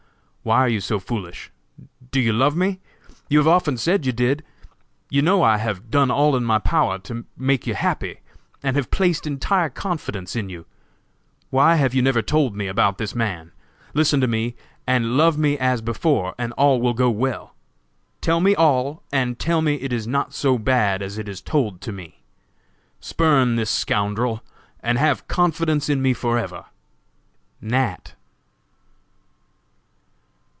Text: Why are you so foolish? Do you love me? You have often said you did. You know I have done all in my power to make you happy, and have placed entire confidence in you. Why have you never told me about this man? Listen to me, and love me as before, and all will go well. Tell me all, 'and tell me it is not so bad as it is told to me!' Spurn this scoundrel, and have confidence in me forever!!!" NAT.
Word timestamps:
Why 0.43 0.57
are 0.61 0.69
you 0.69 0.79
so 0.79 0.97
foolish? 0.97 1.51
Do 2.09 2.19
you 2.19 2.33
love 2.33 2.55
me? 2.55 2.79
You 3.29 3.37
have 3.37 3.47
often 3.47 3.77
said 3.77 4.07
you 4.07 4.11
did. 4.11 4.43
You 5.07 5.21
know 5.21 5.43
I 5.43 5.57
have 5.59 5.91
done 5.91 6.09
all 6.09 6.35
in 6.35 6.43
my 6.43 6.57
power 6.57 6.97
to 6.97 7.25
make 7.37 7.67
you 7.67 7.75
happy, 7.75 8.21
and 8.63 8.75
have 8.75 8.89
placed 8.89 9.27
entire 9.27 9.69
confidence 9.69 10.35
in 10.35 10.49
you. 10.49 10.65
Why 11.51 11.75
have 11.75 11.93
you 11.93 12.01
never 12.01 12.23
told 12.23 12.55
me 12.55 12.65
about 12.65 12.97
this 12.97 13.13
man? 13.13 13.51
Listen 13.93 14.19
to 14.19 14.27
me, 14.27 14.55
and 14.87 15.15
love 15.15 15.37
me 15.37 15.59
as 15.59 15.79
before, 15.79 16.33
and 16.39 16.53
all 16.53 16.81
will 16.81 16.95
go 16.95 17.11
well. 17.11 17.53
Tell 18.19 18.39
me 18.41 18.55
all, 18.55 19.03
'and 19.11 19.37
tell 19.37 19.61
me 19.61 19.75
it 19.75 19.93
is 19.93 20.07
not 20.07 20.33
so 20.33 20.57
bad 20.57 21.03
as 21.03 21.19
it 21.19 21.29
is 21.29 21.39
told 21.39 21.81
to 21.81 21.91
me!' 21.91 22.23
Spurn 22.99 23.57
this 23.57 23.69
scoundrel, 23.69 24.41
and 24.79 24.97
have 24.97 25.27
confidence 25.27 25.87
in 25.87 26.01
me 26.01 26.13
forever!!!" 26.13 26.65
NAT. 27.61 28.15